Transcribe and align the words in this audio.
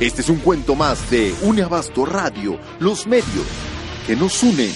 Este 0.00 0.22
es 0.22 0.30
un 0.30 0.38
cuento 0.38 0.74
más 0.74 1.10
de 1.10 1.34
Uneabasto 1.42 2.06
Radio, 2.06 2.58
los 2.78 3.06
medios 3.06 3.44
que 4.06 4.16
nos 4.16 4.42
unen. 4.42 4.72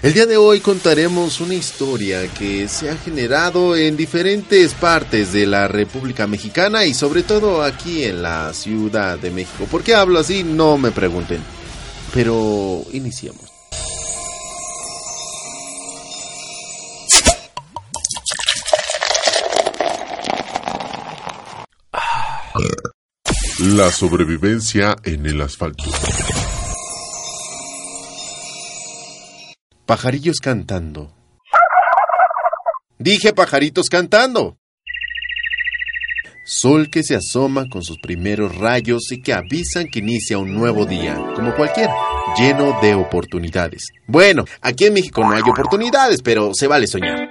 El 0.00 0.14
día 0.14 0.26
de 0.26 0.36
hoy 0.36 0.60
contaremos 0.60 1.40
una 1.40 1.54
historia 1.54 2.28
que 2.28 2.68
se 2.68 2.88
ha 2.88 2.96
generado 2.96 3.74
en 3.74 3.96
diferentes 3.96 4.74
partes 4.74 5.32
de 5.32 5.44
la 5.44 5.66
República 5.66 6.28
Mexicana 6.28 6.84
y 6.84 6.94
sobre 6.94 7.24
todo 7.24 7.64
aquí 7.64 8.04
en 8.04 8.22
la 8.22 8.54
Ciudad 8.54 9.18
de 9.18 9.32
México. 9.32 9.64
¿Por 9.68 9.82
qué 9.82 9.96
hablo 9.96 10.20
así? 10.20 10.44
No 10.44 10.78
me 10.78 10.92
pregunten. 10.92 11.40
Pero 12.14 12.84
iniciemos. 12.92 13.59
La 23.62 23.90
sobrevivencia 23.90 24.96
en 25.04 25.26
el 25.26 25.38
asfalto. 25.42 25.84
Pajarillos 29.84 30.38
cantando. 30.40 31.12
Dije 32.98 33.34
pajaritos 33.34 33.90
cantando. 33.90 34.56
Sol 36.46 36.88
que 36.90 37.02
se 37.02 37.16
asoma 37.16 37.68
con 37.68 37.82
sus 37.82 37.98
primeros 37.98 38.56
rayos 38.56 39.12
y 39.12 39.20
que 39.20 39.34
avisan 39.34 39.88
que 39.88 39.98
inicia 39.98 40.38
un 40.38 40.54
nuevo 40.54 40.86
día, 40.86 41.22
como 41.36 41.54
cualquier, 41.54 41.90
lleno 42.38 42.80
de 42.80 42.94
oportunidades. 42.94 43.88
Bueno, 44.06 44.46
aquí 44.62 44.86
en 44.86 44.94
México 44.94 45.20
no 45.20 45.32
hay 45.32 45.42
oportunidades, 45.42 46.22
pero 46.22 46.52
se 46.54 46.66
vale 46.66 46.86
soñar. 46.86 47.28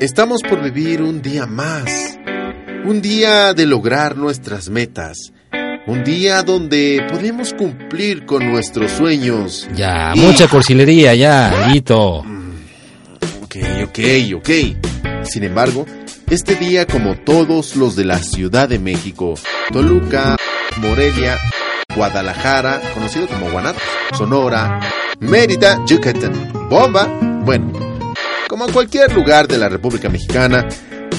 Estamos 0.00 0.40
por 0.48 0.62
vivir 0.62 1.02
un 1.02 1.20
día 1.20 1.46
más, 1.46 2.16
un 2.84 3.02
día 3.02 3.54
de 3.54 3.66
lograr 3.66 4.16
nuestras 4.16 4.68
metas, 4.68 5.32
un 5.88 6.04
día 6.04 6.42
donde 6.42 7.04
podemos 7.10 7.54
cumplir 7.54 8.26
con 8.26 8.46
nuestros 8.46 8.92
sueños. 8.92 9.66
Ya, 9.74 10.12
mucha 10.14 10.46
cursilería, 10.46 11.14
ya, 11.14 11.68
Lito. 11.72 12.18
Ok, 13.42 13.56
ok, 13.84 13.98
ok. 14.36 14.50
Sin 15.24 15.44
embargo, 15.44 15.86
este 16.28 16.56
día, 16.56 16.86
como 16.86 17.16
todos 17.16 17.74
los 17.74 17.96
de 17.96 18.04
la 18.04 18.18
Ciudad 18.18 18.68
de 18.68 18.78
México, 18.78 19.34
Toluca, 19.72 20.36
Morelia, 20.76 21.38
Guadalajara, 21.96 22.82
conocido 22.92 23.26
como 23.26 23.50
Guanatos, 23.50 23.82
Sonora, 24.16 24.80
Mérida, 25.20 25.82
Yucatán, 25.86 26.68
Bomba, 26.68 27.06
bueno, 27.44 27.72
como 28.46 28.66
cualquier 28.66 29.14
lugar 29.14 29.48
de 29.48 29.56
la 29.56 29.70
República 29.70 30.10
Mexicana, 30.10 30.68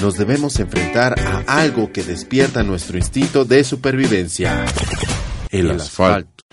nos 0.00 0.16
debemos 0.16 0.58
enfrentar 0.58 1.18
a 1.20 1.60
algo 1.60 1.92
que 1.92 2.02
despierta 2.02 2.62
nuestro 2.62 2.96
instinto 2.96 3.44
de 3.44 3.64
supervivencia. 3.64 4.64
El, 5.50 5.70
asfalto. 5.70 6.44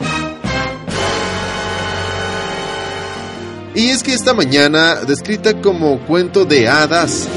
Y 3.74 3.90
es 3.90 4.04
que 4.04 4.14
esta 4.14 4.34
mañana, 4.34 4.96
descrita 4.96 5.62
como 5.62 6.00
cuento 6.06 6.46
de 6.46 6.68
hadas, 6.68 7.28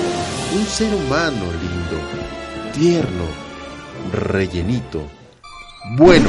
un 0.54 0.66
ser 0.66 0.92
humano 0.94 1.44
lindo, 1.52 2.72
tierno, 2.72 3.26
rellenito, 4.12 5.06
bueno, 5.96 6.28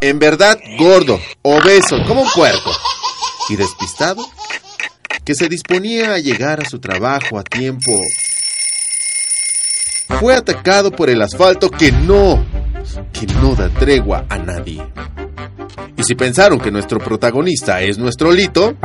en 0.00 0.18
verdad 0.18 0.58
gordo, 0.78 1.20
obeso, 1.42 1.96
como 2.06 2.22
un 2.22 2.30
puerco, 2.30 2.70
y 3.48 3.56
despistado, 3.56 4.24
que 5.24 5.34
se 5.34 5.48
disponía 5.48 6.14
a 6.14 6.18
llegar 6.18 6.60
a 6.60 6.68
su 6.68 6.80
trabajo 6.80 7.38
a 7.38 7.44
tiempo, 7.44 8.00
fue 10.22 10.36
atacado 10.36 10.92
por 10.92 11.10
el 11.10 11.20
asfalto 11.20 11.68
que 11.68 11.90
no, 11.90 12.44
que 13.12 13.26
no 13.26 13.56
da 13.56 13.68
tregua 13.70 14.24
a 14.28 14.38
nadie. 14.38 14.80
Y 15.96 16.04
si 16.04 16.14
pensaron 16.14 16.60
que 16.60 16.70
nuestro 16.70 17.00
protagonista 17.00 17.80
es 17.80 17.98
nuestro 17.98 18.30
Lito, 18.30 18.76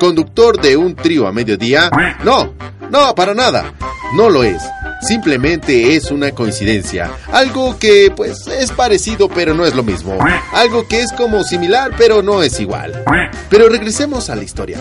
conductor 0.00 0.58
de 0.58 0.74
un 0.74 0.94
trío 0.94 1.26
a 1.26 1.32
mediodía, 1.32 1.90
no, 2.24 2.54
no, 2.90 3.14
para 3.14 3.34
nada, 3.34 3.74
no 4.14 4.30
lo 4.30 4.42
es. 4.42 4.62
Simplemente 5.02 5.96
es 5.96 6.10
una 6.10 6.30
coincidencia. 6.30 7.10
Algo 7.30 7.78
que, 7.78 8.10
pues, 8.16 8.46
es 8.46 8.72
parecido 8.72 9.28
pero 9.28 9.52
no 9.52 9.66
es 9.66 9.74
lo 9.74 9.82
mismo. 9.82 10.16
Algo 10.54 10.88
que 10.88 11.02
es 11.02 11.12
como 11.12 11.44
similar 11.44 11.90
pero 11.98 12.22
no 12.22 12.42
es 12.42 12.58
igual. 12.58 13.04
Pero 13.50 13.68
regresemos 13.68 14.30
a 14.30 14.34
la 14.34 14.44
historia. 14.44 14.78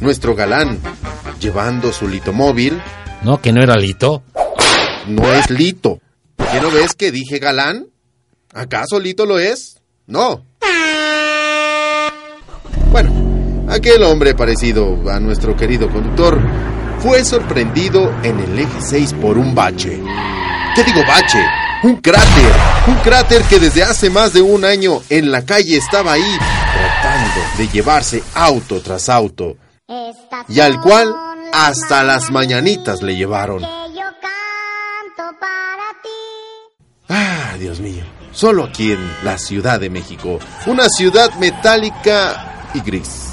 Nuestro 0.00 0.34
galán, 0.34 0.80
llevando 1.38 1.92
su 1.92 2.08
litomóvil... 2.08 2.82
No, 3.22 3.40
que 3.40 3.52
no 3.52 3.62
era 3.62 3.76
Lito. 3.76 4.24
No 5.06 5.32
es 5.32 5.50
Lito. 5.50 6.00
¿Qué 6.36 6.60
no 6.60 6.70
ves 6.70 6.94
que 6.94 7.10
dije 7.10 7.38
galán? 7.38 7.88
¿Acaso 8.54 9.00
Lito 9.00 9.26
lo 9.26 9.38
es? 9.38 9.80
No. 10.06 10.44
Bueno, 12.90 13.66
aquel 13.68 14.02
hombre 14.02 14.34
parecido 14.34 15.10
a 15.10 15.18
nuestro 15.18 15.56
querido 15.56 15.90
conductor 15.90 16.38
fue 16.98 17.24
sorprendido 17.24 18.12
en 18.22 18.38
el 18.38 18.58
eje 18.58 18.80
6 18.80 19.14
por 19.14 19.38
un 19.38 19.54
bache. 19.54 20.00
¿Qué 20.74 20.84
digo 20.84 21.00
bache? 21.06 21.42
Un 21.82 21.96
cráter. 21.96 22.52
Un 22.86 22.94
cráter 22.96 23.42
que 23.42 23.58
desde 23.58 23.82
hace 23.82 24.08
más 24.08 24.32
de 24.32 24.42
un 24.42 24.64
año 24.64 25.00
en 25.08 25.32
la 25.32 25.44
calle 25.44 25.76
estaba 25.76 26.12
ahí 26.12 26.38
tratando 26.74 27.40
de 27.58 27.68
llevarse 27.68 28.22
auto 28.34 28.80
tras 28.80 29.08
auto. 29.08 29.56
Y 30.48 30.60
al 30.60 30.80
cual 30.80 31.14
hasta 31.52 32.04
las 32.04 32.30
mañanitas 32.30 33.02
le 33.02 33.16
llevaron. 33.16 33.81
Dios 37.62 37.78
mío. 37.78 38.02
Solo 38.32 38.64
aquí 38.64 38.90
en 38.90 38.98
la 39.22 39.38
Ciudad 39.38 39.78
de 39.78 39.88
México. 39.88 40.40
Una 40.66 40.88
ciudad 40.88 41.32
metálica 41.34 42.70
y 42.74 42.80
gris. 42.80 43.28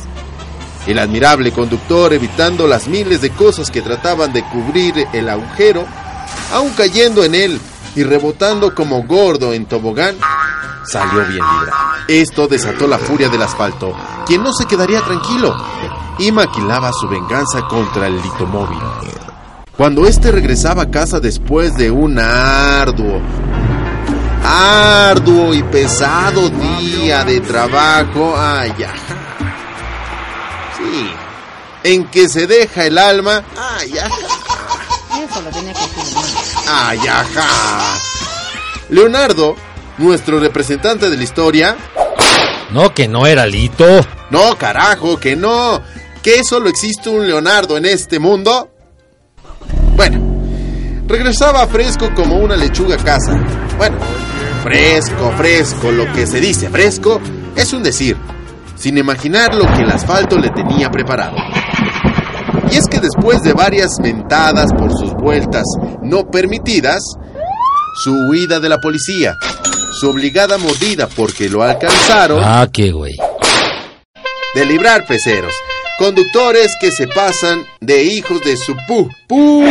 El 0.85 0.99
admirable 0.99 1.51
conductor, 1.51 2.13
evitando 2.13 2.67
las 2.67 2.87
miles 2.87 3.21
de 3.21 3.31
cosas 3.31 3.71
que 3.71 3.81
trataban 3.81 4.31
de 4.31 4.43
cubrir 4.43 5.07
el 5.13 5.29
agujero, 5.29 5.83
aún 6.53 6.69
cayendo 6.77 7.23
en 7.23 7.33
él 7.33 7.59
y 7.95 8.03
rebotando 8.03 8.75
como 8.75 9.01
gordo 9.03 9.51
en 9.51 9.65
tobogán, 9.65 10.15
salió 10.85 11.25
bien 11.25 11.43
librado. 11.43 11.89
Esto 12.07 12.47
desató 12.47 12.87
la 12.87 12.99
furia 12.99 13.29
del 13.29 13.41
asfalto, 13.41 13.95
quien 14.27 14.43
no 14.43 14.53
se 14.53 14.65
quedaría 14.65 15.01
tranquilo 15.01 15.55
y 16.19 16.31
maquilaba 16.31 16.91
su 16.93 17.07
venganza 17.07 17.61
contra 17.67 18.05
el 18.05 18.21
litomóvil. 18.21 18.79
Cuando 19.75 20.05
éste 20.05 20.31
regresaba 20.31 20.83
a 20.83 20.91
casa 20.91 21.19
después 21.21 21.75
de 21.77 21.89
un 21.89 22.19
arduo, 22.19 23.21
arduo 24.49 25.53
y 25.53 25.61
pesado 25.63 26.49
día 26.49 27.23
de 27.23 27.39
trabajo, 27.41 28.33
ay, 28.35 28.73
ya. 28.79 28.93
Sí, 30.77 31.11
en 31.83 32.05
que 32.05 32.27
se 32.27 32.47
deja 32.47 32.85
el 32.85 32.97
alma, 32.97 33.43
ay, 33.55 33.91
ya. 33.91 34.07
Eso 34.07 35.41
lo 35.41 35.49
tenía 35.51 35.73
que 35.73 35.81
decir 35.81 36.17
Ay, 36.67 36.99
ajá. 37.07 37.99
Leonardo, 38.89 39.55
nuestro 39.99 40.39
representante 40.39 41.09
de 41.09 41.17
la 41.17 41.23
historia. 41.23 41.77
No, 42.71 42.93
que 42.93 43.07
no 43.07 43.27
era 43.27 43.45
Lito. 43.45 43.85
No, 44.31 44.57
carajo, 44.57 45.19
que 45.19 45.35
no. 45.35 45.81
¿Que 46.23 46.43
solo 46.43 46.69
existe 46.69 47.09
un 47.09 47.27
Leonardo 47.27 47.77
en 47.77 47.85
este 47.85 48.19
mundo? 48.19 48.71
Bueno, 49.95 50.38
regresaba 51.09 51.67
fresco 51.67 52.09
como 52.15 52.37
una 52.37 52.55
lechuga 52.55 52.95
a 52.95 53.03
casa. 53.03 53.33
Bueno, 53.77 53.97
fresco, 54.63 55.33
fresco, 55.37 55.91
lo 55.91 56.11
que 56.13 56.25
se 56.25 56.39
dice 56.39 56.69
fresco 56.69 57.19
es 57.55 57.73
un 57.73 57.83
decir, 57.83 58.15
sin 58.75 58.97
imaginar 58.97 59.53
lo 59.55 59.65
que 59.73 59.81
el 59.81 59.89
asfalto 59.91 60.37
le 60.37 60.49
tenía 60.51 60.89
preparado. 60.89 61.35
Y 62.71 62.77
es 62.77 62.87
que 62.87 62.99
después 62.99 63.41
de 63.41 63.53
varias 63.53 63.99
mentadas 63.99 64.71
por 64.73 64.91
sus 64.91 65.13
vueltas 65.15 65.63
no 66.03 66.29
permitidas, 66.29 67.01
su 68.03 68.13
huida 68.29 68.59
de 68.59 68.69
la 68.69 68.77
policía, 68.79 69.33
su 69.99 70.09
obligada 70.09 70.57
mordida 70.57 71.07
porque 71.07 71.49
lo 71.49 71.63
alcanzaron, 71.63 72.41
Ah, 72.43 72.67
qué 72.71 72.91
güey. 72.91 73.15
de 74.55 74.65
librar 74.65 75.05
peceros, 75.07 75.53
conductores 75.97 76.71
que 76.79 76.91
se 76.91 77.07
pasan 77.07 77.65
de 77.81 78.03
hijos 78.03 78.41
de 78.43 78.55
su 78.55 78.75
pu, 78.87 79.09
pu, 79.27 79.63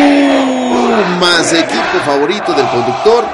más 1.21 1.53
equipo 1.53 1.99
favorito 2.05 2.53
del 2.53 2.67
conductor, 2.69 3.25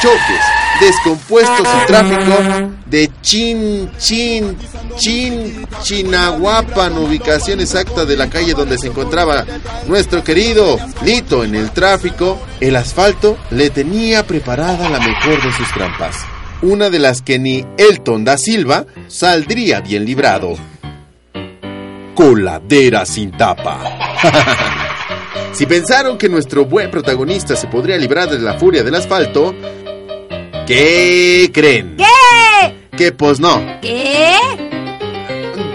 choques, 0.00 0.40
descompuestos 0.80 1.68
y 1.82 1.86
tráfico 1.86 2.72
de 2.86 3.10
Chin, 3.20 3.90
Chin, 3.98 4.56
Chin, 4.96 5.66
Chinahuapan, 5.82 6.96
ubicación 6.98 7.60
exacta 7.60 8.04
de 8.04 8.16
la 8.16 8.28
calle 8.28 8.54
donde 8.54 8.78
se 8.78 8.88
encontraba 8.88 9.44
nuestro 9.86 10.24
querido 10.24 10.78
Lito 11.04 11.44
en 11.44 11.54
el 11.54 11.70
tráfico, 11.70 12.40
el 12.60 12.76
asfalto 12.76 13.36
le 13.50 13.70
tenía 13.70 14.26
preparada 14.26 14.88
la 14.88 15.00
mejor 15.00 15.42
de 15.42 15.52
sus 15.52 15.70
trampas. 15.72 16.16
Una 16.62 16.90
de 16.90 16.98
las 16.98 17.22
que 17.22 17.38
ni 17.38 17.64
Elton 17.78 18.24
da 18.24 18.36
Silva 18.36 18.84
saldría 19.08 19.80
bien 19.80 20.04
librado. 20.04 20.56
Coladera 22.14 23.06
sin 23.06 23.30
tapa. 23.30 23.80
Si 25.52 25.66
pensaron 25.66 26.16
que 26.18 26.28
nuestro 26.28 26.64
buen 26.64 26.90
protagonista 26.90 27.56
se 27.56 27.66
podría 27.66 27.96
librar 27.96 28.28
de 28.30 28.38
la 28.38 28.54
furia 28.54 28.82
del 28.82 28.94
asfalto, 28.94 29.54
¿Qué 30.66 31.50
creen? 31.52 31.96
¿Qué? 31.96 32.96
Que 32.96 33.10
pues 33.12 33.40
no. 33.40 33.60
¿Qué? 33.80 34.36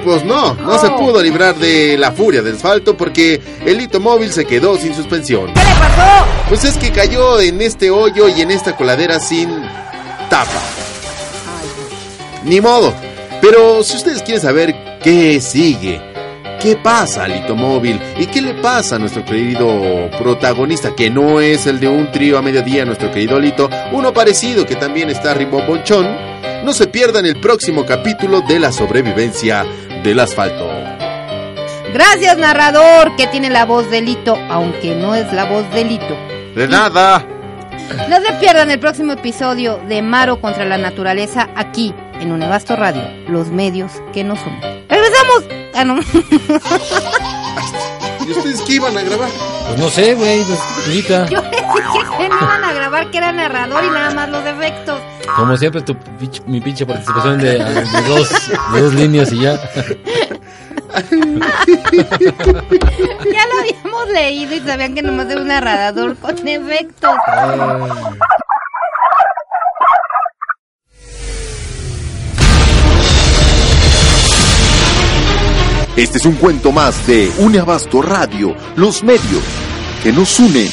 Pues 0.06 0.24
no, 0.24 0.54
no 0.54 0.76
Oh. 0.76 0.80
se 0.80 0.90
pudo 0.92 1.22
librar 1.22 1.56
de 1.56 1.98
la 1.98 2.12
furia 2.14 2.42
del 2.42 2.56
asfalto 2.56 2.96
porque 2.96 3.42
el 3.66 3.82
hito 3.82 4.00
móvil 4.00 4.32
se 4.32 4.46
quedó 4.46 4.78
sin 4.78 4.94
suspensión. 4.96 5.48
¿Qué 5.54 5.60
le 5.60 5.66
pasó? 5.80 6.26
Pues 6.48 6.64
es 6.64 6.78
que 6.78 6.92
cayó 6.92 7.42
en 7.42 7.60
este 7.62 7.90
hoyo 7.90 8.30
y 8.30 8.42
en 8.42 8.52
esta 8.52 8.76
coladera 8.78 9.20
sin 9.20 9.50
tapa. 10.30 10.62
Ni 12.44 12.62
modo. 12.62 12.94
Pero 13.42 13.84
si 13.84 13.98
ustedes 13.98 14.22
quieren 14.22 14.42
saber 14.42 14.76
qué 15.04 15.42
sigue, 15.42 16.00
qué 16.66 16.76
pasa 16.78 17.26
al 17.26 17.36
hito 17.36 17.56
móvil 17.56 18.02
y 18.18 18.26
qué 18.26 18.42
le 18.42 18.56
pasa 18.56 18.96
a 18.96 19.00
nuestro 19.00 19.24
querido 19.24 20.10
protagonista, 20.18 20.96
que 20.96 21.12
no 21.12 21.40
es 21.40 21.68
el 21.68 21.80
de 21.80 21.88
un 21.88 22.12
trío 22.12 22.40
a 22.40 22.42
mediodía, 22.42 22.86
nuestro 22.86 23.12
querido 23.12 23.40
Lito, 23.40 23.70
uno 23.92 24.12
parecido 24.12 24.66
que 24.66 24.76
también 24.76 25.12
está 25.12 25.36
rimbombochón, 25.36 26.08
no 26.64 26.74
se 26.74 26.88
pierdan 26.88 27.28
el 27.28 27.40
próximo 27.40 27.86
capítulo 27.86 28.42
de 28.42 28.58
la 28.58 28.72
sobrevivencia 28.72 29.64
del 30.04 30.20
asfalto. 30.20 30.68
Gracias, 31.94 32.36
narrador, 32.40 33.16
que 33.16 33.28
tiene 33.28 33.52
la 33.52 33.66
voz 33.66 33.88
de 33.92 34.02
Lito, 34.02 34.36
aunque 34.50 34.96
no 34.96 35.14
es 35.14 35.32
la 35.34 35.46
voz 35.46 35.72
de 35.72 35.86
Lito. 35.86 36.18
De 36.56 36.68
nada. 36.68 37.28
No 38.10 38.20
se 38.22 38.34
pierdan 38.40 38.72
el 38.72 38.80
próximo 38.80 39.12
episodio 39.12 39.80
de 39.88 40.02
Maro 40.02 40.42
contra 40.42 40.66
la 40.66 40.80
naturaleza 40.80 41.48
aquí 41.56 41.94
en 42.20 42.32
Unevasto 42.32 42.76
Radio, 42.76 43.04
los 43.28 43.50
medios 43.50 43.92
que 44.14 44.24
no 44.24 44.36
son. 44.36 44.60
¡Regresamos! 44.90 45.65
Ah, 45.76 45.84
no. 45.84 46.00
¿Y 48.26 48.32
ustedes 48.32 48.62
qué 48.62 48.74
iban 48.74 48.98
a 48.98 49.02
grabar? 49.02 49.30
Pues 49.68 49.80
no 49.80 49.90
sé, 49.90 50.16
güey, 50.16 50.44
pues. 50.44 50.60
Yo 51.30 51.42
les 51.42 51.52
dije 51.52 52.18
que 52.18 52.30
no 52.30 52.38
iban 52.42 52.64
a 52.64 52.74
grabar, 52.74 53.12
que 53.12 53.18
era 53.18 53.32
narrador 53.32 53.84
y 53.84 53.90
nada 53.90 54.12
más 54.14 54.30
los 54.30 54.46
efectos. 54.46 55.00
Como 55.36 55.58
siempre, 55.58 55.82
tu 55.82 55.96
mi 56.48 56.62
pinche 56.62 56.86
participación 56.86 57.40
de, 57.40 57.64
de 57.64 58.02
dos, 58.08 58.30
de 58.74 58.82
dos 58.82 58.94
líneas 58.94 59.32
y 59.32 59.42
ya. 59.42 59.60
Ya 63.34 63.46
lo 63.48 63.60
habíamos 63.60 64.08
leído 64.14 64.56
y 64.56 64.60
sabían 64.62 64.96
que 64.96 65.02
nomás 65.02 65.30
era 65.30 65.42
un 65.42 65.48
narrador 65.48 66.16
con 66.18 66.48
efectos. 66.48 67.16
Este 75.96 76.18
es 76.18 76.26
un 76.26 76.36
cuento 76.36 76.74
más 76.74 77.08
de 77.08 77.32
Une 77.38 77.58
Abasto 77.58 78.02
Radio, 78.02 78.54
los 78.76 79.02
medios 79.02 79.44
que 80.04 80.12
nos 80.12 80.38
unen. 80.42 80.68